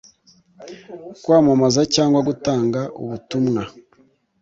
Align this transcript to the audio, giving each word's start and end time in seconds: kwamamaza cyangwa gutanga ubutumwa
kwamamaza 1.23 1.81
cyangwa 1.95 2.19
gutanga 2.29 2.81
ubutumwa 3.01 3.61